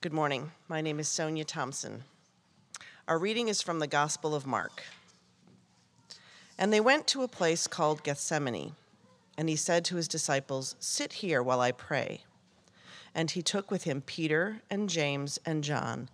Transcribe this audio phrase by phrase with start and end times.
[0.00, 0.52] Good morning.
[0.68, 2.04] My name is Sonia Thompson.
[3.08, 4.84] Our reading is from the Gospel of Mark.
[6.56, 8.76] And they went to a place called Gethsemane,
[9.36, 12.22] and he said to his disciples, Sit here while I pray.
[13.12, 16.10] And he took with him Peter and James and John,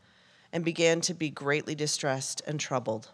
[0.51, 3.11] and began to be greatly distressed and troubled.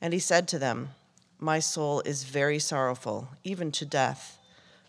[0.00, 0.96] And he said to them,
[1.38, 4.40] My soul is very sorrowful, even to death.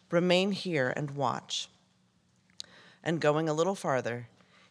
[0.10, 1.70] Remain here and watch.
[3.04, 4.26] And going a little farther,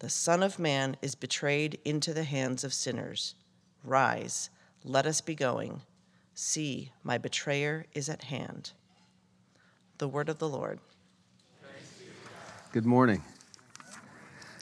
[0.00, 3.34] the Son of Man is betrayed into the hands of sinners.
[3.84, 4.48] Rise,
[4.82, 5.82] let us be going.
[6.34, 8.72] See, my betrayer is at hand.
[9.98, 10.80] The word of the Lord.
[12.72, 13.22] Good morning.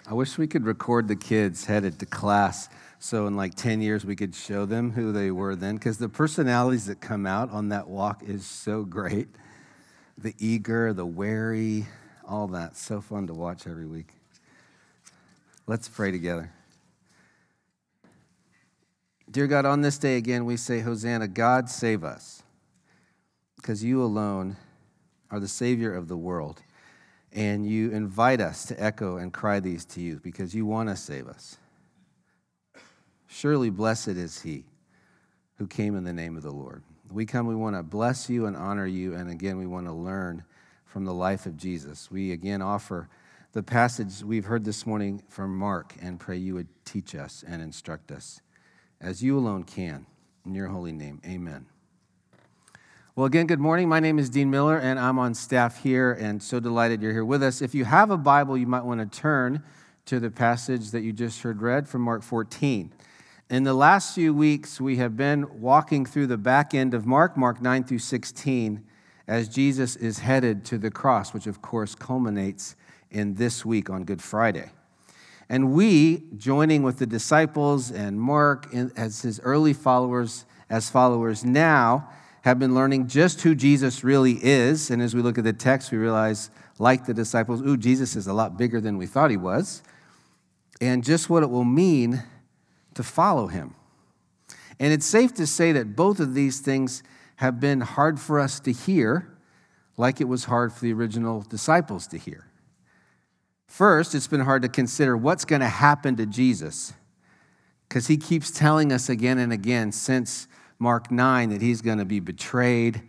[0.09, 4.05] I wish we could record the kids headed to class so in like 10 years
[4.05, 7.69] we could show them who they were then because the personalities that come out on
[7.69, 9.29] that walk is so great.
[10.17, 11.87] The eager, the wary,
[12.27, 12.77] all that.
[12.77, 14.18] So fun to watch every week.
[15.69, 16.51] Let's pray together.
[19.31, 22.43] Dear God, on this day again, we say, Hosanna, God save us,
[23.57, 24.57] because you alone
[25.31, 26.63] are the Savior of the world.
[27.35, 30.97] And you invite us to echo and cry these to you because you want to
[30.97, 31.59] save us.
[33.27, 34.65] Surely blessed is he
[35.59, 36.83] who came in the name of the Lord.
[37.13, 39.15] We come, we want to bless you and honor you.
[39.15, 40.45] And again, we want to learn
[40.87, 42.11] from the life of Jesus.
[42.11, 43.11] We again offer
[43.59, 47.61] the passage we've heard this morning from Mark and pray you would teach us and
[47.61, 48.41] instruct us
[49.01, 50.07] as you alone can.
[50.47, 51.67] In your holy name, amen.
[53.17, 53.89] Well, again, good morning.
[53.89, 57.25] My name is Dean Miller, and I'm on staff here, and so delighted you're here
[57.25, 57.61] with us.
[57.61, 59.65] If you have a Bible, you might want to turn
[60.05, 62.93] to the passage that you just heard read from Mark 14.
[63.51, 67.37] In the last few weeks, we have been walking through the back end of Mark,
[67.37, 68.85] Mark 9 through 16,
[69.27, 72.77] as Jesus is headed to the cross, which of course culminates
[73.11, 74.71] in this week on Good Friday.
[75.49, 82.11] And we, joining with the disciples and Mark as his early followers, as followers now,
[82.43, 84.91] have been learning just who Jesus really is.
[84.91, 88.27] And as we look at the text, we realize, like the disciples, ooh, Jesus is
[88.27, 89.83] a lot bigger than we thought he was,
[90.81, 92.23] and just what it will mean
[92.95, 93.75] to follow him.
[94.79, 97.03] And it's safe to say that both of these things
[97.37, 99.37] have been hard for us to hear,
[99.97, 102.48] like it was hard for the original disciples to hear.
[103.69, 106.95] First, it's been hard to consider what's going to happen to Jesus
[107.89, 110.49] because he keeps telling us again and again since
[110.79, 113.03] Mark 9 that he's going to be betrayed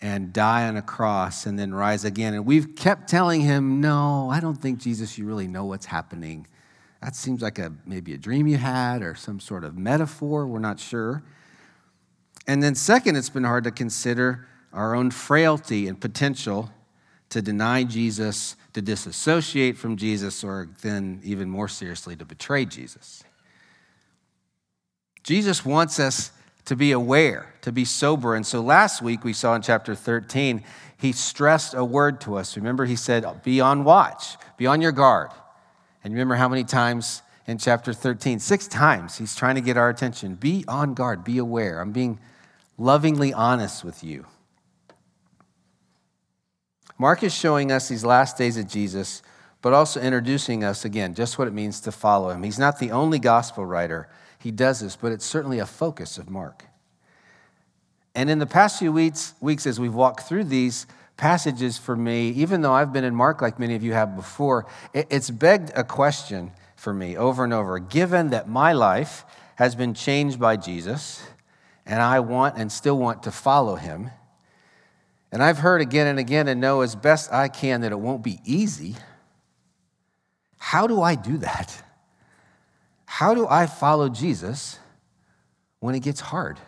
[0.00, 2.34] and die on a cross and then rise again.
[2.34, 6.46] And we've kept telling him, no, I don't think, Jesus, you really know what's happening.
[7.00, 10.46] That seems like a, maybe a dream you had or some sort of metaphor.
[10.46, 11.22] We're not sure.
[12.48, 16.70] And then, second, it's been hard to consider our own frailty and potential
[17.32, 23.24] to deny Jesus, to disassociate from Jesus, or then even more seriously, to betray Jesus.
[25.22, 26.30] Jesus wants us
[26.66, 28.34] to be aware, to be sober.
[28.34, 30.62] And so last week we saw in chapter 13,
[30.98, 32.54] he stressed a word to us.
[32.54, 35.30] Remember, he said, Be on watch, be on your guard.
[36.04, 38.40] And remember how many times in chapter 13?
[38.40, 40.34] Six times he's trying to get our attention.
[40.34, 41.80] Be on guard, be aware.
[41.80, 42.20] I'm being
[42.76, 44.26] lovingly honest with you.
[46.98, 49.22] Mark is showing us these last days of Jesus,
[49.60, 52.42] but also introducing us again just what it means to follow him.
[52.42, 54.08] He's not the only gospel writer.
[54.38, 56.64] He does this, but it's certainly a focus of Mark.
[58.14, 60.86] And in the past few weeks, weeks as we've walked through these
[61.16, 64.66] passages for me, even though I've been in Mark like many of you have before,
[64.92, 67.78] it's begged a question for me over and over.
[67.78, 69.24] Given that my life
[69.56, 71.22] has been changed by Jesus,
[71.86, 74.10] and I want and still want to follow him,
[75.32, 78.22] and I've heard again and again and know as best I can that it won't
[78.22, 78.94] be easy.
[80.58, 81.82] How do I do that?
[83.12, 84.78] how do I follow Jesus
[85.80, 86.58] when it gets hard?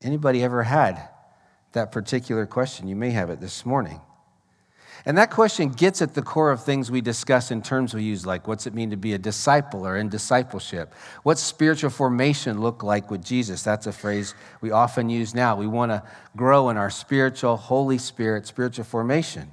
[0.00, 1.10] Anybody ever had
[1.72, 2.88] that particular question?
[2.88, 4.00] You may have it this morning.
[5.06, 8.26] And that question gets at the core of things we discuss in terms we use,
[8.26, 10.94] like what's it mean to be a disciple or in discipleship?
[11.22, 13.62] What's spiritual formation look like with Jesus?
[13.62, 15.56] That's a phrase we often use now.
[15.56, 16.02] We want to
[16.36, 19.50] grow in our spiritual, Holy Spirit, spiritual formation.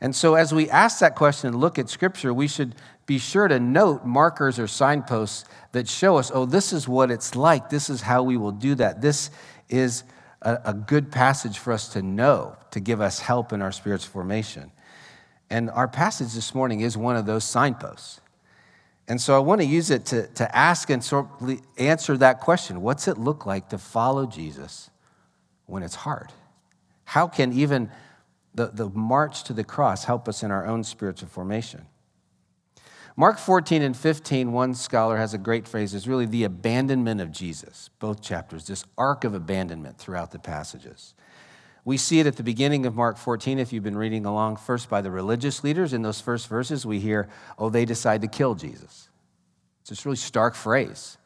[0.00, 2.74] And so, as we ask that question and look at Scripture, we should
[3.06, 7.34] be sure to note markers or signposts that show us, oh, this is what it's
[7.34, 7.70] like.
[7.70, 9.00] This is how we will do that.
[9.00, 9.30] This
[9.68, 10.02] is
[10.46, 14.10] a, a good passage for us to know to give us help in our spiritual
[14.10, 14.70] formation.
[15.50, 18.20] And our passage this morning is one of those signposts.
[19.08, 22.40] And so I want to use it to, to ask and sort of answer that
[22.40, 24.90] question What's it look like to follow Jesus
[25.66, 26.32] when it's hard?
[27.04, 27.90] How can even
[28.54, 31.86] the, the march to the cross help us in our own spiritual formation?
[33.18, 37.32] Mark 14 and 15, one scholar has a great phrase, is really the abandonment of
[37.32, 41.14] Jesus, both chapters, this arc of abandonment throughout the passages.
[41.86, 44.90] We see it at the beginning of Mark 14, if you've been reading along, first
[44.90, 45.94] by the religious leaders.
[45.94, 47.28] In those first verses, we hear,
[47.58, 49.08] oh, they decide to kill Jesus.
[49.80, 51.16] It's this really stark phrase.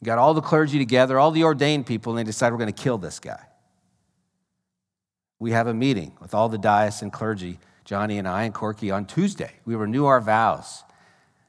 [0.00, 2.72] You got all the clergy together, all the ordained people, and they decide we're going
[2.72, 3.42] to kill this guy.
[5.40, 9.06] We have a meeting with all the diocesan clergy Johnny and I and Corky on
[9.06, 9.52] Tuesday.
[9.64, 10.82] We renew our vows.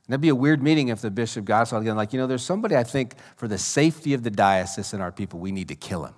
[0.05, 2.27] And that'd be a weird meeting if the bishop got all together, like, you know,
[2.27, 5.67] there's somebody I think for the safety of the diocese and our people, we need
[5.67, 6.13] to kill him.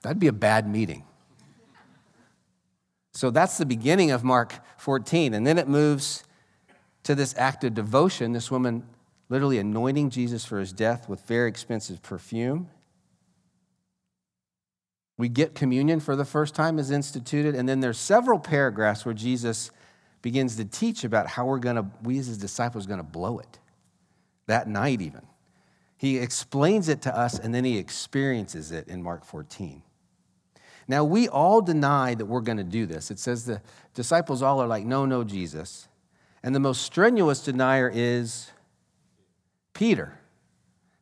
[0.00, 1.04] That'd be a bad meeting.
[3.12, 5.34] So that's the beginning of Mark 14.
[5.34, 6.22] And then it moves
[7.02, 8.84] to this act of devotion, this woman
[9.28, 12.70] literally anointing Jesus for his death with very expensive perfume.
[15.18, 19.14] We get communion for the first time is instituted, and then there's several paragraphs where
[19.14, 19.72] Jesus
[20.22, 23.38] begins to teach about how we're going to, we as his disciples, going to blow
[23.40, 23.58] it
[24.46, 25.22] that night even.
[25.96, 29.82] He explains it to us, and then he experiences it in Mark 14.
[30.86, 33.10] Now, we all deny that we're going to do this.
[33.10, 33.60] It says the
[33.94, 35.88] disciples all are like, no, no, Jesus.
[36.42, 38.50] And the most strenuous denier is
[39.74, 40.18] Peter.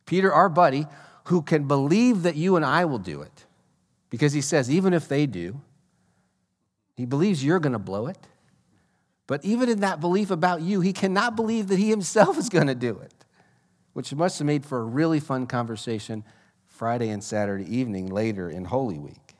[0.05, 0.87] Peter, our buddy,
[1.25, 3.45] who can believe that you and I will do it.
[4.09, 5.61] Because he says, even if they do,
[6.95, 8.17] he believes you're going to blow it.
[9.27, 12.67] But even in that belief about you, he cannot believe that he himself is going
[12.67, 13.13] to do it,
[13.93, 16.23] which must have made for a really fun conversation
[16.65, 19.35] Friday and Saturday evening later in Holy Week.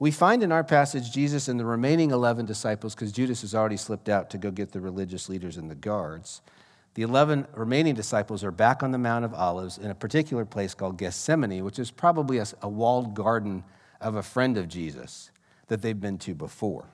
[0.00, 3.76] We find in our passage Jesus and the remaining 11 disciples, because Judas has already
[3.76, 6.42] slipped out to go get the religious leaders and the guards.
[6.94, 10.74] The 11 remaining disciples are back on the Mount of Olives in a particular place
[10.74, 13.64] called Gethsemane, which is probably a, a walled garden
[14.00, 15.30] of a friend of Jesus
[15.66, 16.86] that they've been to before.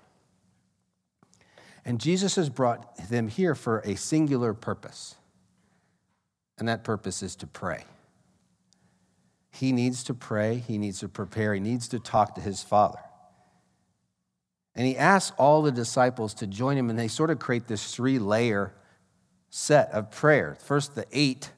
[1.85, 5.17] And Jesus has brought them here for a singular purpose,
[6.58, 7.85] and that purpose is to pray.
[9.50, 13.00] He needs to pray, he needs to prepare, he needs to talk to his Father.
[14.75, 17.94] And he asks all the disciples to join him, and they sort of create this
[17.94, 18.73] three layer
[19.50, 20.56] set of prayer.
[20.61, 21.50] First, the eight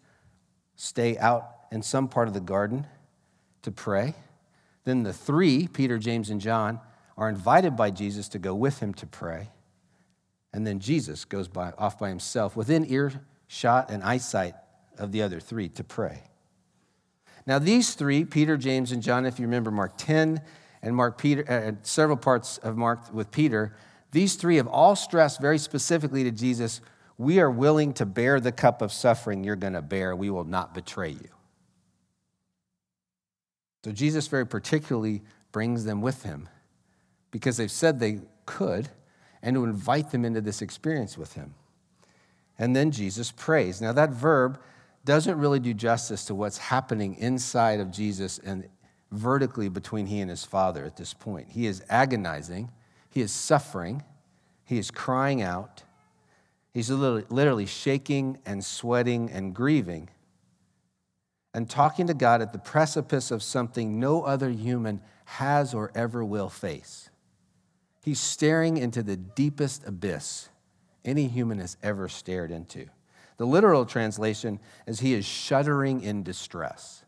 [0.75, 2.87] stay out in some part of the garden
[3.63, 4.15] to pray.
[4.85, 6.81] Then the three, Peter, James, and John,
[7.17, 9.51] are invited by Jesus to go with him to pray.
[10.53, 14.55] And then Jesus goes by, off by himself within earshot and eyesight
[14.99, 16.25] of the other three to pray.
[17.47, 20.41] Now, these three, Peter, James, and John, if you remember Mark 10
[20.83, 23.75] and Mark Peter, uh, several parts of Mark with Peter,
[24.13, 26.81] these three have all stressed very specifically to Jesus
[27.23, 30.15] we are willing to bear the cup of suffering you're going to bear.
[30.15, 31.29] We will not betray you.
[33.85, 36.49] So Jesus very particularly brings them with him
[37.31, 38.89] because they've said they could
[39.43, 41.55] and to invite them into this experience with him.
[42.59, 43.81] And then Jesus prays.
[43.81, 44.61] Now, that verb
[45.05, 48.69] doesn't really do justice to what's happening inside of Jesus and
[49.11, 51.49] vertically between he and his Father at this point.
[51.51, 52.71] He is agonizing,
[53.11, 54.03] he is suffering,
[54.65, 55.83] he is crying out.
[56.73, 60.09] He's literally shaking and sweating and grieving
[61.53, 66.25] and talking to God at the precipice of something no other human has or ever
[66.25, 67.11] will face.
[68.03, 70.49] He's staring into the deepest abyss
[71.05, 72.87] any human has ever stared into.
[73.37, 77.05] The literal translation is he is shuddering in distress.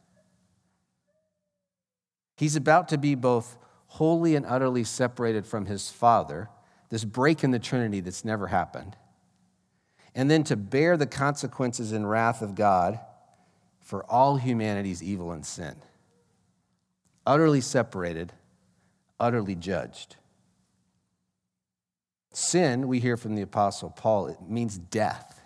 [2.37, 3.56] He's about to be both
[3.87, 6.50] wholly and utterly separated from his Father,
[6.90, 8.97] this break in the Trinity that's never happened
[10.14, 13.00] and then to bear the consequences and wrath of God
[13.80, 15.75] for all humanity's evil and sin.
[17.26, 18.33] Utterly separated,
[19.18, 20.16] utterly judged.
[22.33, 25.40] Sin, we hear from the Apostle Paul, it means death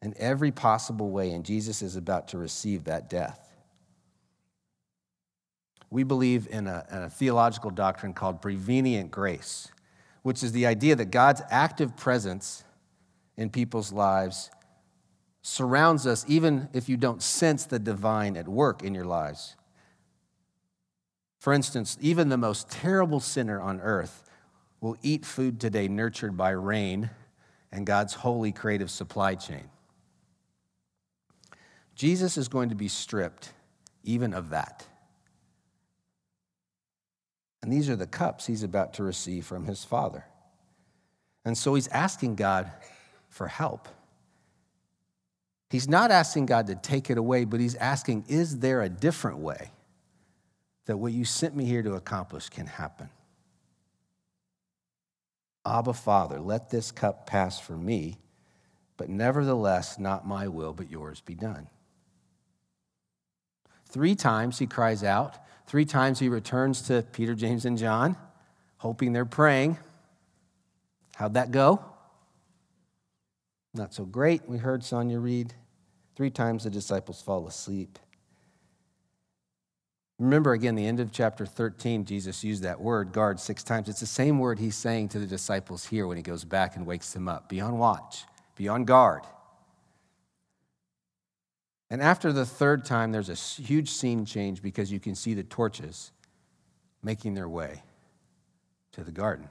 [0.00, 3.56] in every possible way, and Jesus is about to receive that death.
[5.90, 9.68] We believe in a, in a theological doctrine called prevenient grace,
[10.22, 12.64] which is the idea that God's active presence
[13.38, 14.50] in people's lives
[15.40, 19.56] surrounds us even if you don't sense the divine at work in your lives.
[21.38, 24.28] For instance, even the most terrible sinner on earth
[24.80, 27.10] will eat food today nurtured by rain
[27.72, 29.70] and God's holy creative supply chain.
[31.94, 33.52] Jesus is going to be stripped
[34.02, 34.86] even of that.
[37.62, 40.24] And these are the cups he's about to receive from his Father.
[41.44, 42.70] And so he's asking God
[43.28, 43.88] for help.
[45.70, 49.38] He's not asking God to take it away, but he's asking, is there a different
[49.38, 49.72] way
[50.86, 53.10] that what you sent me here to accomplish can happen?
[55.66, 58.16] Abba, Father, let this cup pass from me,
[58.96, 61.68] but nevertheless, not my will, but yours be done.
[63.90, 65.36] Three times he cries out.
[65.66, 68.16] Three times he returns to Peter, James, and John,
[68.78, 69.76] hoping they're praying.
[71.16, 71.84] How'd that go?
[73.74, 74.48] Not so great.
[74.48, 75.54] We heard Sonia read.
[76.16, 77.98] Three times the disciples fall asleep.
[80.18, 83.88] Remember again, the end of chapter 13, Jesus used that word, guard, six times.
[83.88, 86.84] It's the same word he's saying to the disciples here when he goes back and
[86.84, 87.48] wakes them up.
[87.48, 88.24] Be on watch,
[88.56, 89.22] be on guard.
[91.88, 95.44] And after the third time, there's a huge scene change because you can see the
[95.44, 96.10] torches
[97.02, 97.82] making their way
[98.92, 99.48] to the garden.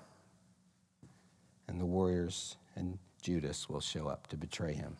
[1.69, 4.95] And the warriors and Judas will show up to betray him.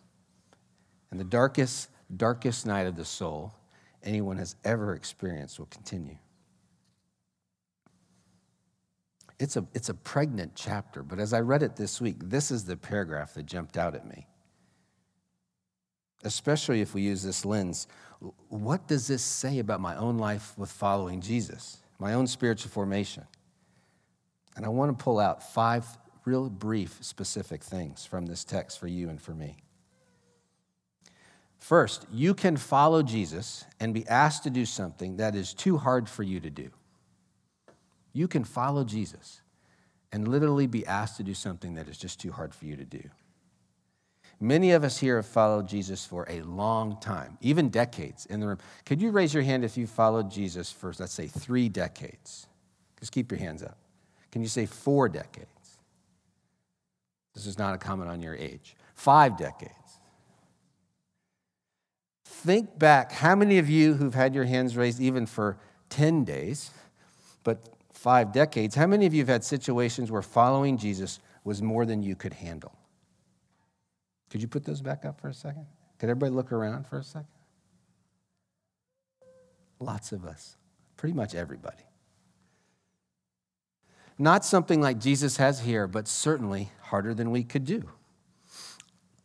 [1.11, 3.53] And the darkest, darkest night of the soul
[4.03, 6.17] anyone has ever experienced will continue.
[9.39, 12.65] It's a, it's a pregnant chapter, but as I read it this week, this is
[12.65, 14.27] the paragraph that jumped out at me.
[16.25, 17.87] Especially if we use this lens.
[18.49, 23.23] What does this say about my own life with following Jesus, my own spiritual formation?
[24.57, 25.85] And I want to pull out five
[26.27, 29.55] real brief, specific things from this text for you and for me.
[31.57, 36.09] First, you can follow Jesus and be asked to do something that is too hard
[36.09, 36.69] for you to do.
[38.13, 39.41] You can follow Jesus
[40.11, 42.85] and literally be asked to do something that is just too hard for you to
[42.85, 43.09] do.
[44.39, 48.47] Many of us here have followed Jesus for a long time, even decades in the
[48.47, 48.59] room.
[48.85, 52.47] Could you raise your hand if you followed Jesus for, let's say, three decades?
[52.99, 53.77] Just keep your hands up.
[54.31, 55.56] Can you say four decades?
[57.37, 58.75] This is not a comment on your age.
[58.95, 59.99] Five decades.
[62.25, 66.71] Think back, how many of you who've had your hands raised even for 10 days,
[67.43, 71.85] but five decades, how many of you have had situations where following Jesus was more
[71.85, 72.75] than you could handle?
[74.31, 75.67] Could you put those back up for a second?
[75.99, 77.27] Could everybody look around for a second?
[79.79, 80.57] Lots of us,
[80.95, 81.86] pretty much everybody.
[84.19, 87.83] Not something like Jesus has here, but certainly harder than we could do.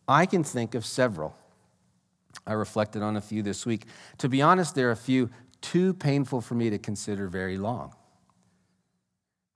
[0.07, 1.35] I can think of several
[2.47, 3.87] I reflected on a few this week.
[4.19, 5.31] To be honest, there are a few
[5.61, 7.95] too painful for me to consider very long.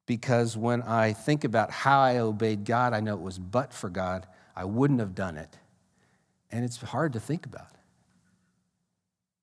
[0.07, 3.91] Because when I think about how I obeyed God, I know it was but for
[3.91, 5.59] God, I wouldn't have done it.
[6.53, 7.73] And it's hard to think about.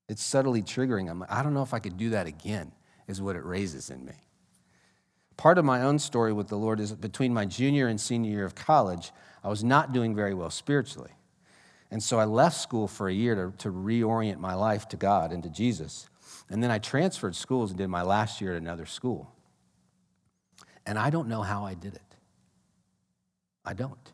[0.08, 1.10] It's subtly triggering.
[1.10, 2.72] I'm like, I don't know if I could do that again,
[3.06, 4.14] is what it raises in me.
[5.36, 8.30] Part of my own story with the Lord is that between my junior and senior
[8.30, 9.12] year of college,
[9.42, 11.10] I was not doing very well spiritually.
[11.90, 15.32] And so I left school for a year to, to reorient my life to God
[15.32, 16.08] and to Jesus.
[16.48, 19.32] And then I transferred schools and did my last year at another school.
[20.86, 22.02] And I don't know how I did it.
[23.64, 24.12] I don't.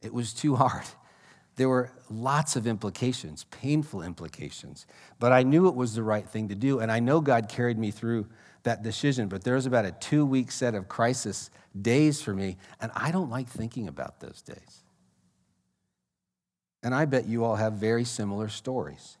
[0.00, 0.86] It was too hard.
[1.56, 4.86] There were lots of implications, painful implications,
[5.18, 6.80] but I knew it was the right thing to do.
[6.80, 8.26] And I know God carried me through
[8.64, 11.50] that decision, but there was about a two week set of crisis
[11.80, 14.82] days for me, and I don't like thinking about those days.
[16.82, 19.16] And I bet you all have very similar stories.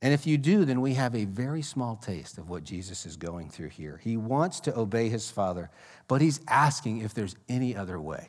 [0.00, 3.16] And if you do, then we have a very small taste of what Jesus is
[3.16, 4.00] going through here.
[4.02, 5.70] He wants to obey his Father,
[6.06, 8.28] but he's asking if there's any other way,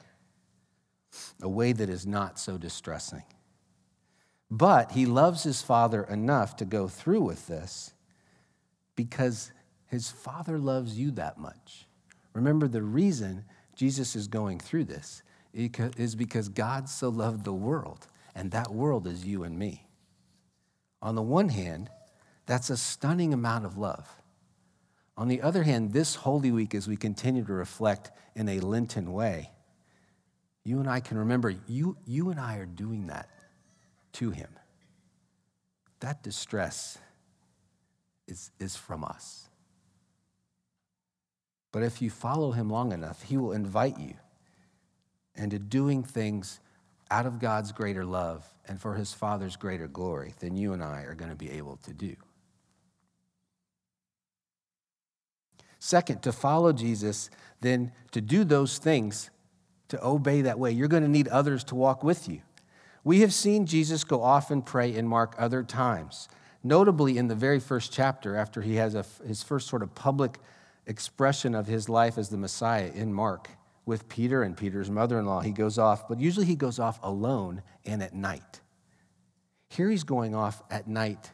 [1.41, 3.23] a way that is not so distressing.
[4.49, 7.93] But he loves his Father enough to go through with this
[8.95, 9.51] because
[9.89, 11.87] his Father loves you that much.
[12.33, 13.43] Remember, the reason
[13.75, 19.07] Jesus is going through this is because God so loved the world, and that world
[19.07, 19.87] is you and me.
[21.01, 21.89] On the one hand,
[22.45, 24.07] that's a stunning amount of love.
[25.17, 29.11] On the other hand, this Holy Week, as we continue to reflect in a Lenten
[29.11, 29.49] way,
[30.63, 33.27] you and I can remember you, you and I are doing that
[34.13, 34.49] to Him.
[35.99, 36.99] That distress
[38.27, 39.48] is, is from us.
[41.71, 44.15] But if you follow Him long enough, He will invite you
[45.35, 46.59] into doing things
[47.11, 51.01] out of God's greater love and for His Father's greater glory than you and I
[51.01, 52.15] are going to be able to do.
[55.79, 57.29] Second, to follow Jesus,
[57.61, 59.29] then to do those things,
[59.87, 62.41] to obey that way, you're going to need others to walk with you.
[63.03, 66.27] We have seen Jesus go off and pray in Mark other times,
[66.63, 70.37] notably in the very first chapter after he has a, his first sort of public
[70.85, 73.49] expression of his life as the Messiah in Mark
[73.85, 75.41] with Peter and Peter's mother in law.
[75.41, 78.61] He goes off, but usually he goes off alone and at night.
[79.69, 81.31] Here he's going off at night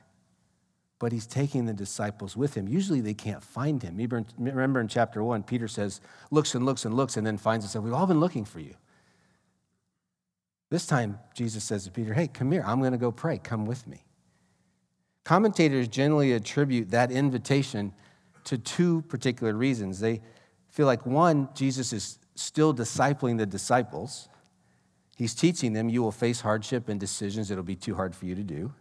[1.00, 2.68] but he's taking the disciples with him.
[2.68, 3.98] Usually they can't find him.
[4.38, 6.00] Remember in chapter one, Peter says,
[6.32, 7.76] looks and looks and looks, and then finds us.
[7.76, 8.76] We've all been looking for you.
[10.70, 12.64] This time, Jesus says to Peter, Hey, come here.
[12.66, 13.38] I'm going to go pray.
[13.38, 14.04] Come with me.
[15.24, 17.94] Commentators generally attribute that invitation
[18.46, 20.00] to two particular reasons.
[20.00, 20.22] They
[20.70, 24.30] feel like one, Jesus is still discipling the disciples.
[25.16, 28.36] He's teaching them you will face hardship and decisions that'll be too hard for you
[28.36, 28.74] to do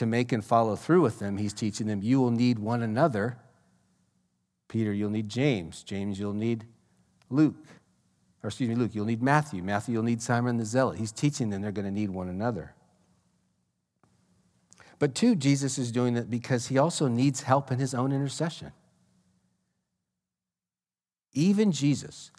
[0.00, 3.36] to make and follow through with them, he's teaching them you will need one another.
[4.66, 5.82] Peter, you'll need James.
[5.82, 6.64] James, you'll need
[7.28, 7.66] Luke.
[8.42, 9.62] Or excuse me, Luke, you'll need Matthew.
[9.62, 10.96] Matthew, you'll need Simon the Zealot.
[10.96, 12.72] He's teaching them they're going to need one another.
[15.00, 18.70] But two, Jesus is doing it because he also needs help in his own intercession.
[21.32, 22.30] Even Jesus,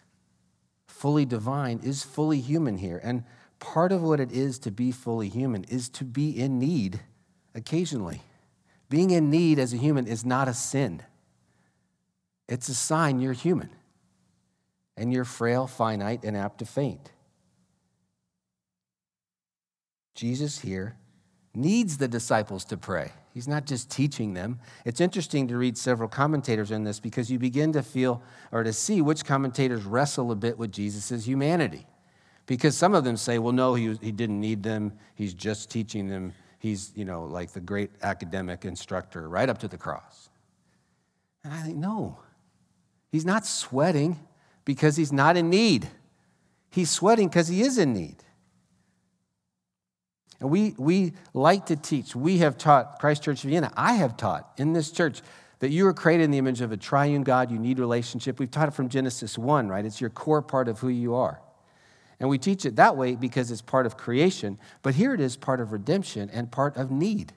[0.86, 3.00] fully divine, is fully human here.
[3.02, 3.24] And
[3.58, 7.00] part of what it is to be fully human is to be in need
[7.52, 8.22] occasionally.
[8.88, 11.02] Being in need as a human is not a sin,
[12.48, 13.70] it's a sign you're human
[14.96, 17.10] and you're frail, finite, and apt to faint.
[20.14, 20.96] Jesus here
[21.54, 23.12] needs the disciples to pray.
[23.34, 24.58] He's not just teaching them.
[24.84, 28.72] It's interesting to read several commentators in this because you begin to feel or to
[28.72, 31.86] see which commentators wrestle a bit with Jesus' humanity.
[32.46, 34.92] Because some of them say, well, no, he, he didn't need them.
[35.14, 39.68] He's just teaching them he's, you know, like the great academic instructor right up to
[39.68, 40.30] the cross.
[41.42, 42.18] And I think, no,
[43.10, 44.20] he's not sweating
[44.64, 45.88] because he's not in need.
[46.70, 48.18] He's sweating because he is in need.
[50.42, 52.16] And we, we like to teach.
[52.16, 55.22] We have taught, Christ Church Vienna, I have taught in this church
[55.60, 57.52] that you were created in the image of a triune God.
[57.52, 58.40] You need relationship.
[58.40, 59.84] We've taught it from Genesis 1, right?
[59.84, 61.40] It's your core part of who you are.
[62.18, 65.36] And we teach it that way because it's part of creation, but here it is
[65.36, 67.32] part of redemption and part of need.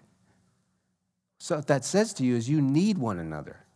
[1.38, 3.68] So, what that says to you is you need one another.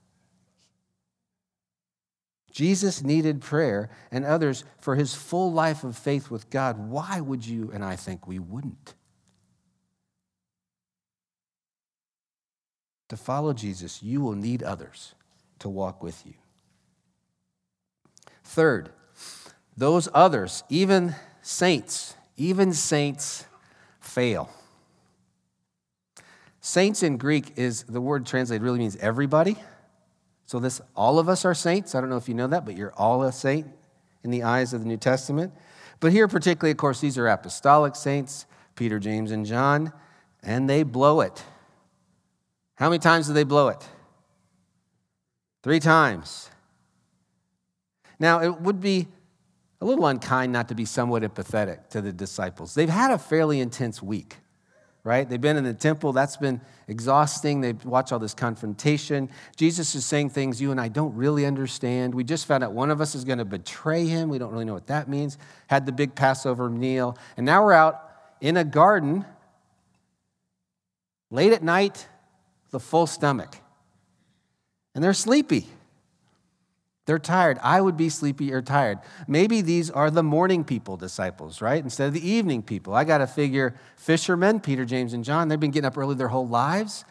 [2.51, 6.79] Jesus needed prayer and others for his full life of faith with God.
[6.79, 8.95] Why would you and I think we wouldn't?
[13.09, 15.13] To follow Jesus, you will need others
[15.59, 16.33] to walk with you.
[18.43, 18.89] Third,
[19.75, 23.45] those others, even saints, even saints
[23.99, 24.49] fail.
[26.61, 29.57] Saints in Greek is the word translated really means everybody.
[30.45, 31.95] So this all of us are saints.
[31.95, 33.67] I don't know if you know that, but you're all a saint
[34.23, 35.53] in the eyes of the New Testament.
[35.99, 38.45] But here particularly of course these are apostolic saints,
[38.75, 39.93] Peter, James and John,
[40.43, 41.43] and they blow it.
[42.79, 43.85] How many times do they blow it?
[45.63, 46.49] 3 times.
[48.17, 49.07] Now, it would be
[49.81, 52.73] a little unkind not to be somewhat empathetic to the disciples.
[52.73, 54.37] They've had a fairly intense week,
[55.03, 55.29] right?
[55.29, 57.59] They've been in the temple, that's been exhausting.
[57.59, 59.29] They've watched all this confrontation.
[59.57, 62.15] Jesus is saying things you and I don't really understand.
[62.15, 64.29] We just found out one of us is going to betray him.
[64.29, 65.37] We don't really know what that means.
[65.67, 67.17] Had the big Passover meal.
[67.35, 69.25] And now we're out in a garden
[71.29, 72.07] late at night
[72.73, 73.57] a full stomach.
[74.95, 75.67] And they're sleepy.
[77.05, 77.57] They're tired.
[77.63, 78.99] I would be sleepy or tired.
[79.27, 81.83] Maybe these are the morning people disciples, right?
[81.83, 82.93] Instead of the evening people.
[82.93, 86.27] I got to figure fishermen, Peter, James, and John, they've been getting up early their
[86.27, 87.05] whole lives.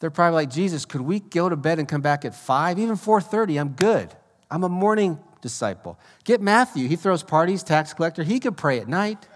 [0.00, 2.78] They're probably like, Jesus, could we go to bed and come back at 5?
[2.78, 4.12] Even 4:30, I'm good.
[4.50, 5.98] I'm a morning disciple.
[6.24, 6.88] Get Matthew.
[6.88, 8.24] He throws parties, tax collector.
[8.24, 9.28] He could pray at night.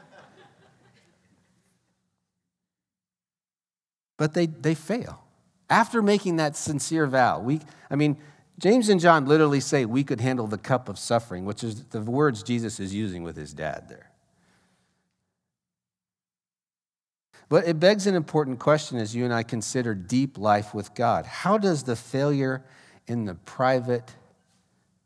[4.16, 5.23] But they, they fail.
[5.70, 8.16] After making that sincere vow, we, I mean,
[8.59, 12.00] James and John literally say we could handle the cup of suffering, which is the
[12.00, 14.11] words Jesus is using with his dad there.
[17.48, 21.27] But it begs an important question as you and I consider deep life with God.
[21.27, 22.64] How does the failure
[23.07, 24.14] in the private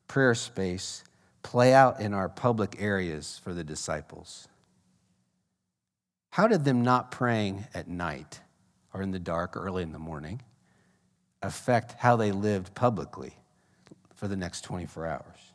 [0.07, 1.03] prayer space
[1.43, 4.49] play out in our public areas for the disciples?
[6.31, 8.41] How did them not praying at night
[8.93, 10.41] or in the dark early in the morning
[11.43, 13.35] affect how they lived publicly
[14.15, 15.53] for the next 24 hours?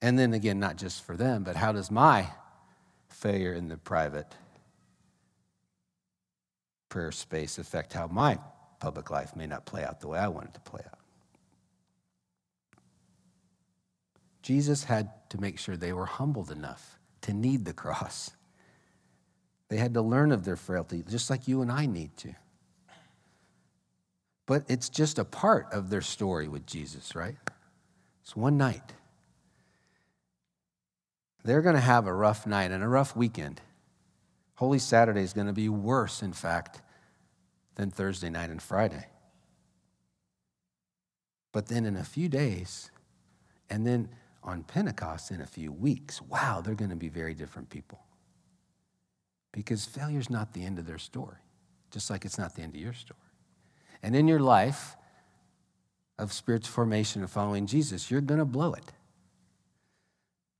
[0.00, 2.28] And then again, not just for them, but how does my
[3.08, 4.32] failure in the private
[6.88, 8.38] prayer space affect how my
[8.78, 10.98] public life may not play out the way I want it to play out?
[14.42, 18.30] Jesus had to make sure they were humbled enough to need the cross.
[19.68, 22.34] They had to learn of their frailty, just like you and I need to.
[24.48, 27.36] But it's just a part of their story with Jesus, right?
[28.22, 28.94] It's one night.
[31.44, 33.60] They're going to have a rough night and a rough weekend.
[34.54, 36.80] Holy Saturday is going to be worse, in fact,
[37.74, 39.08] than Thursday night and Friday.
[41.52, 42.90] But then in a few days,
[43.68, 44.08] and then
[44.42, 48.00] on Pentecost in a few weeks, wow, they're going to be very different people.
[49.52, 51.36] Because failure is not the end of their story,
[51.90, 53.27] just like it's not the end of your story.
[54.02, 54.96] And in your life
[56.18, 58.92] of spiritual formation and following Jesus, you're going to blow it.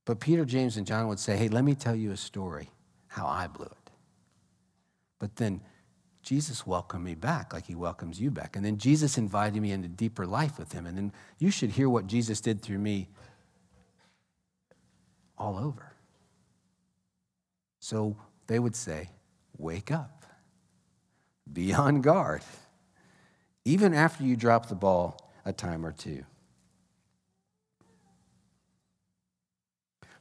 [0.05, 2.69] But Peter, James, and John would say, hey, let me tell you a story
[3.07, 3.91] how I blew it.
[5.19, 5.61] But then
[6.23, 8.55] Jesus welcomed me back like he welcomes you back.
[8.55, 10.85] And then Jesus invited me into deeper life with him.
[10.85, 13.09] And then you should hear what Jesus did through me
[15.37, 15.93] all over.
[17.79, 19.09] So they would say,
[19.57, 20.25] Wake up,
[21.51, 22.43] be on guard,
[23.65, 26.23] even after you drop the ball a time or two.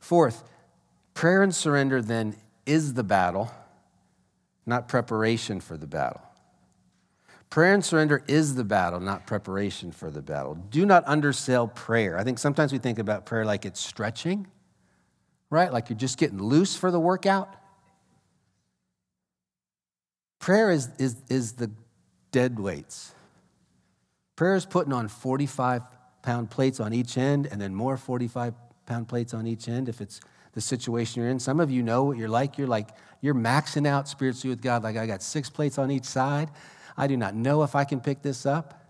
[0.01, 0.45] Fourth,
[1.15, 3.51] prayer and surrender then is the battle,
[4.65, 6.23] not preparation for the battle.
[7.51, 10.55] Prayer and surrender is the battle, not preparation for the battle.
[10.55, 12.19] Do not undersell prayer.
[12.19, 14.47] I think sometimes we think about prayer like it's stretching,
[15.49, 15.73] right?
[15.73, 17.55] Like you're just getting loose for the workout.
[20.39, 21.71] Prayer is, is, is the
[22.33, 23.15] dead weights.
[24.39, 25.83] Prayer is putting on 45
[26.23, 28.55] pound plates on each end and then more 45
[28.87, 30.21] pound plates on each end if it's
[30.53, 31.41] the situation you're in.
[31.41, 32.57] Some of you know what you're like.
[32.57, 36.05] You're like, you're maxing out spiritually with God, like I got six plates on each
[36.05, 36.51] side.
[36.97, 38.81] I do not know if I can pick this up.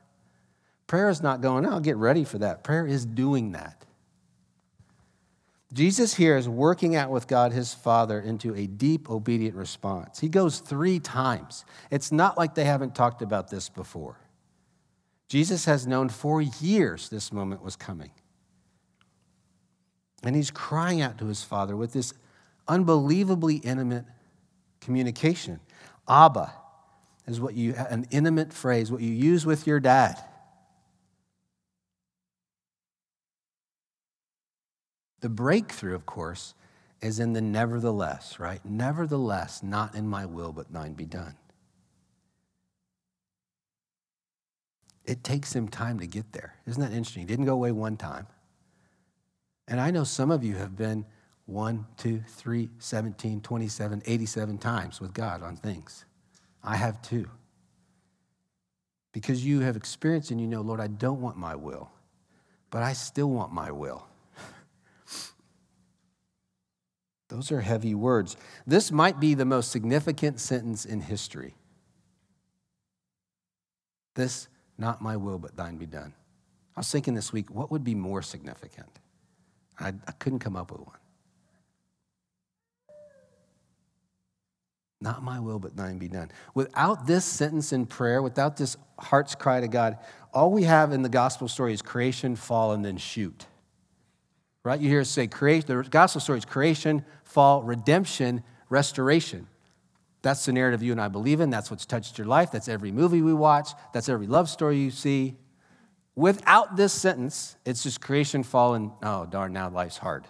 [0.86, 2.62] Prayer is not going, I'll get ready for that.
[2.62, 3.86] Prayer is doing that.
[5.72, 10.20] Jesus here is working out with God his Father into a deep, obedient response.
[10.20, 11.64] He goes three times.
[11.90, 14.18] It's not like they haven't talked about this before.
[15.28, 18.10] Jesus has known for years this moment was coming.
[20.22, 22.12] And he's crying out to his Father with this
[22.66, 24.04] unbelievably intimate
[24.80, 25.60] communication.
[26.08, 26.52] Abba
[27.26, 30.16] is what you, an intimate phrase, what you use with your dad.
[35.20, 36.54] The breakthrough, of course,
[37.02, 38.64] is in the nevertheless, right?
[38.64, 41.36] Nevertheless, not in my will, but thine be done.
[45.08, 46.54] It takes him time to get there.
[46.66, 47.22] Isn't that interesting?
[47.22, 48.26] He didn't go away one time.
[49.66, 51.06] And I know some of you have been
[51.46, 56.04] one, two, three, 17, 27, 87 times with God on things.
[56.62, 57.26] I have too.
[59.12, 61.90] Because you have experienced and you know, Lord, I don't want my will,
[62.70, 64.06] but I still want my will.
[67.30, 68.36] Those are heavy words.
[68.66, 71.54] This might be the most significant sentence in history.
[74.14, 76.14] This, not my will, but thine be done.
[76.76, 79.00] I was thinking this week, what would be more significant?
[79.78, 80.96] I, I couldn't come up with one.
[85.00, 86.30] Not my will, but thine be done.
[86.54, 89.98] Without this sentence in prayer, without this heart's cry to God,
[90.32, 93.46] all we have in the gospel story is creation, fall, and then shoot.
[94.64, 94.80] Right?
[94.80, 99.46] You hear us say creation, the gospel story is creation, fall, redemption, restoration.
[100.22, 101.50] That's the narrative you and I believe in.
[101.50, 102.50] That's what's touched your life.
[102.50, 103.70] That's every movie we watch.
[103.92, 105.36] That's every love story you see.
[106.16, 108.90] Without this sentence, it's just creation, fallen.
[109.02, 110.24] oh, darn, now life's hard.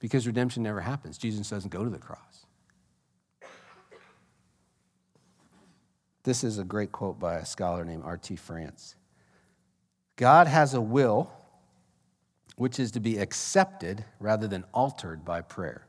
[0.00, 1.18] Because redemption never happens.
[1.18, 2.46] Jesus doesn't go to the cross.
[6.24, 8.36] This is a great quote by a scholar named R.T.
[8.36, 8.96] France.
[10.16, 11.32] God has a will
[12.56, 15.86] which is to be accepted rather than altered by prayer.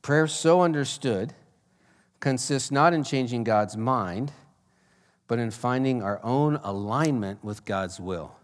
[0.00, 1.34] Prayer, so understood,
[2.22, 4.32] consists not in changing God's mind,
[5.26, 8.34] but in finding our own alignment with God's will.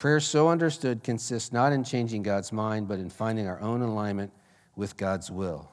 [0.00, 4.32] Prayer, so understood, consists not in changing God's mind, but in finding our own alignment
[4.74, 5.70] with God's will.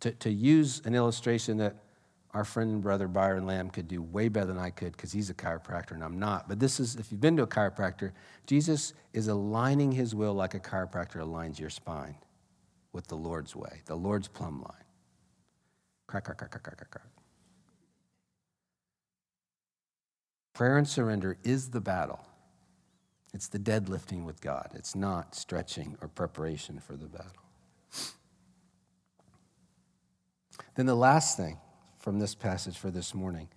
[0.00, 1.76] To, to use an illustration that
[2.32, 5.28] our friend and brother Byron Lamb could do way better than I could because he's
[5.28, 6.48] a chiropractor and I'm not.
[6.48, 8.12] But this is, if you've been to a chiropractor,
[8.46, 12.16] Jesus is aligning his will like a chiropractor aligns your spine
[12.92, 14.84] with the Lord's way, the Lord's plumb line.
[16.06, 17.06] Crack, crack, crack, crack, crack, crack.
[20.52, 22.20] Prayer and surrender is the battle.
[23.32, 24.70] It's the deadlifting with God.
[24.74, 27.32] It's not stretching or preparation for the battle.
[30.74, 31.58] Then the last thing
[31.98, 33.48] from this passage for this morning.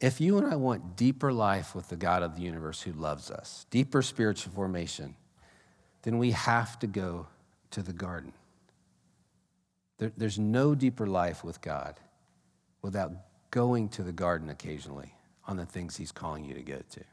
[0.00, 3.30] If you and I want deeper life with the God of the universe who loves
[3.30, 5.14] us, deeper spiritual formation,
[6.02, 7.26] then we have to go
[7.70, 8.32] to the garden.
[9.98, 12.00] There, there's no deeper life with God
[12.82, 13.12] without
[13.50, 15.14] going to the garden occasionally
[15.46, 17.04] on the things He's calling you to go to.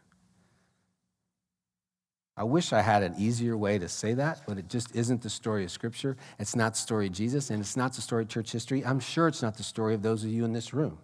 [2.40, 5.30] I wish I had an easier way to say that, but it just isn't the
[5.30, 6.16] story of Scripture.
[6.40, 8.86] It's not the story of Jesus, and it's not the story of church history.
[8.86, 11.00] I'm sure it's not the story of those of you in this room.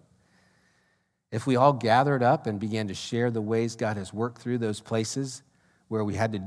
[1.30, 4.58] If we all gathered up and began to share the ways God has worked through
[4.58, 5.42] those places
[5.88, 6.40] where we had to,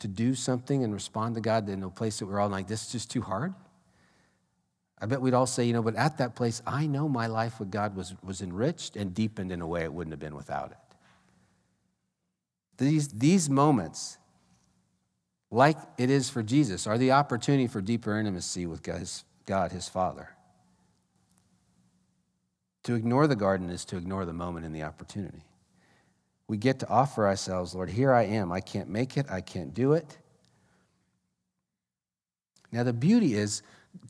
[0.00, 2.86] to do something and respond to God in a place that we're all like, this
[2.86, 3.54] is just too hard,
[5.00, 7.60] I bet we'd all say, you know, but at that place, I know my life
[7.60, 10.72] with God was, was enriched and deepened in a way it wouldn't have been without
[10.72, 10.96] it.
[12.78, 14.18] These, these moments,
[15.50, 20.30] like it is for Jesus, are the opportunity for deeper intimacy with God, his Father.
[22.84, 25.44] To ignore the garden is to ignore the moment and the opportunity.
[26.46, 28.50] We get to offer ourselves, Lord, here I am.
[28.50, 30.18] I can't make it, I can't do it.
[32.72, 33.62] Now, the beauty is,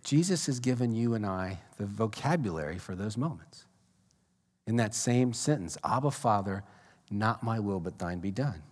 [0.03, 3.67] Jesus has given you and I the vocabulary for those moments.
[4.67, 6.63] In that same sentence, Abba, Father,
[7.11, 8.63] not my will, but thine be done.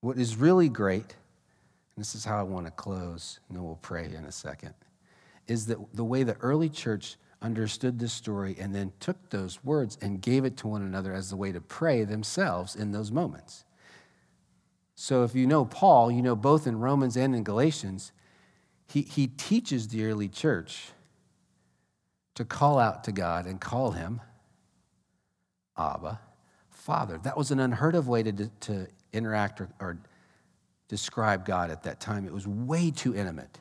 [0.00, 1.16] What is really great,
[1.94, 4.74] and this is how I want to close, and then we'll pray in a second,
[5.46, 9.98] is that the way the early church understood this story and then took those words
[10.00, 13.64] and gave it to one another as the way to pray themselves in those moments.
[15.02, 18.12] So if you know Paul, you know both in Romans and in Galatians,
[18.86, 20.90] he, he teaches the early church
[22.36, 24.20] to call out to God and call him
[25.76, 26.20] Abba,
[26.70, 27.18] Father.
[27.24, 29.98] That was an unheard of way to, to interact or, or
[30.86, 32.24] describe God at that time.
[32.24, 33.58] It was way too intimate.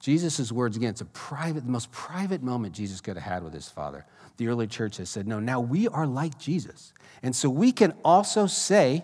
[0.00, 3.52] Jesus' words, again, it's a private, the most private moment Jesus could have had with
[3.52, 4.06] his Father.
[4.36, 6.92] The early church has said, no, now we are like Jesus.
[7.20, 9.02] And so we can also say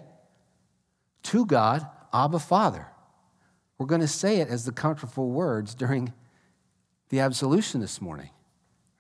[1.26, 2.86] to God, Abba, Father.
[3.78, 6.12] We're going to say it as the comfortable words during
[7.10, 8.30] the absolution this morning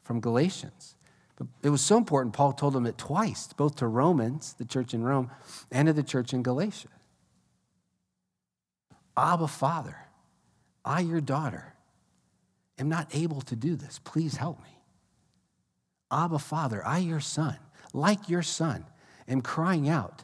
[0.02, 0.96] from Galatians.
[1.36, 4.92] But it was so important, Paul told them it twice, both to Romans, the church
[4.92, 5.30] in Rome,
[5.70, 6.88] and to the church in Galatia.
[9.16, 9.96] Abba, Father,
[10.84, 11.74] I, your daughter,
[12.78, 13.98] am not able to do this.
[14.04, 14.78] Please help me.
[16.10, 17.56] Abba, Father, I, your son,
[17.92, 18.84] like your son,
[19.26, 20.22] am crying out.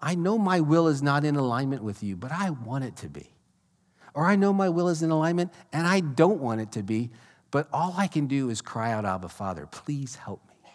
[0.00, 3.08] I know my will is not in alignment with you, but I want it to
[3.08, 3.30] be.
[4.14, 7.10] Or I know my will is in alignment and I don't want it to be,
[7.50, 10.70] but all I can do is cry out, Abba, Father, please help me.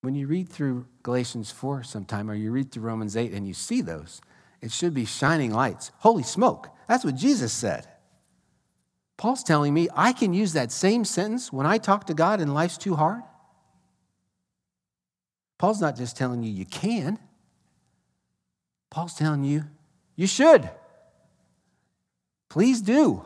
[0.00, 3.54] When you read through Galatians 4 sometime, or you read through Romans 8 and you
[3.54, 4.20] see those,
[4.60, 5.92] it should be shining lights.
[5.98, 7.86] Holy smoke, that's what Jesus said.
[9.16, 12.52] Paul's telling me I can use that same sentence when I talk to God and
[12.52, 13.22] life's too hard.
[15.62, 17.20] Paul's not just telling you you can,
[18.90, 19.62] Paul's telling you
[20.16, 20.68] you should.
[22.48, 23.24] Please do.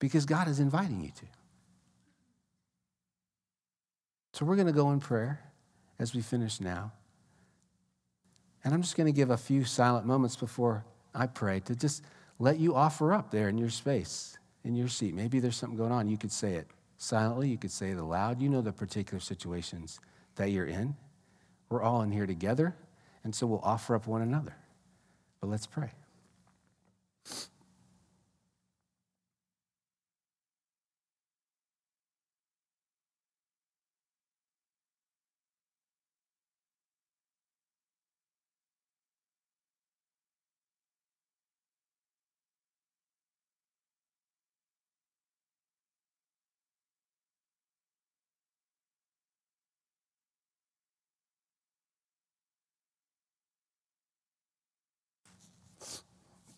[0.00, 1.26] Because God is inviting you to.
[4.32, 5.38] So we're going to go in prayer
[5.96, 6.90] as we finish now.
[8.64, 12.02] And I'm just going to give a few silent moments before I pray to just
[12.40, 15.14] let you offer up there in your space, in your seat.
[15.14, 16.08] Maybe there's something going on.
[16.08, 16.66] You could say it
[17.02, 18.40] silently, you could say it aloud.
[18.40, 20.00] You know the particular situations
[20.36, 20.96] that you're in.
[21.68, 22.76] We're all in here together,
[23.24, 24.54] and so we'll offer up one another.
[25.40, 25.90] But let's pray.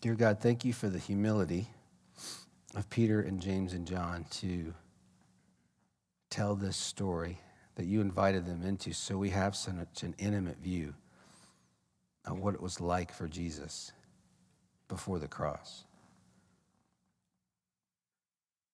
[0.05, 1.67] Dear God, thank you for the humility
[2.75, 4.71] of Peter and James and John to
[6.29, 7.39] tell this story
[7.73, 10.93] that you invited them into so we have such an intimate view
[12.23, 13.93] of what it was like for Jesus
[14.89, 15.85] before the cross.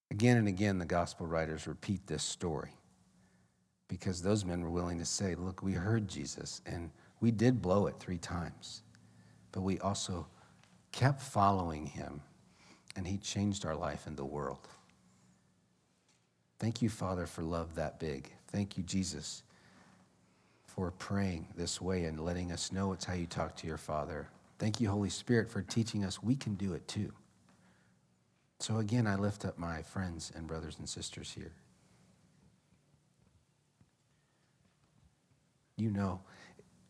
[0.10, 2.72] Again and again, the gospel writers repeat this story
[3.88, 6.92] because those men were willing to say, Look, we heard Jesus and
[7.22, 8.84] we did blow it three times,
[9.54, 10.28] but we also
[10.92, 12.22] kept following him
[12.96, 14.68] and he changed our life and the world.
[16.60, 18.32] Thank you, Father, for love that big.
[18.50, 19.44] Thank you, Jesus,
[20.66, 24.28] for praying this way and letting us know it's how you talk to your Father.
[24.60, 27.12] Thank you, Holy Spirit, for teaching us we can do it too.
[28.60, 31.54] So again, I lift up my friends and brothers and sisters here.
[35.78, 36.22] You know,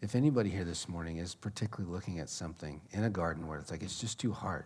[0.02, 3.70] if anybody here this morning is particularly looking at something in a garden where it's
[3.70, 4.66] like it's just too hard,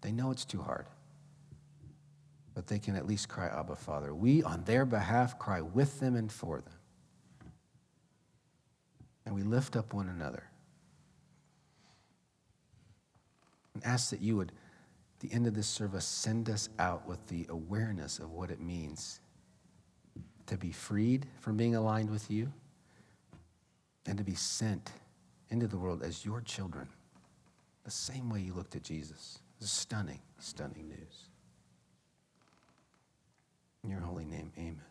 [0.00, 0.86] they know it's too hard.
[2.54, 4.14] But they can at least cry, Abba, Father.
[4.14, 6.74] We, on their behalf, cry with them and for them.
[9.26, 10.44] And we lift up one another
[13.74, 14.52] and ask that you would
[15.20, 19.18] the end of this service, send us out with the awareness of what it means
[20.46, 22.52] to be freed from being aligned with you
[24.08, 24.92] than to be sent
[25.50, 26.88] into the world as your children,
[27.84, 29.40] the same way you looked at Jesus.
[29.60, 31.28] Stunning, stunning news.
[33.84, 34.87] In your holy name, amen.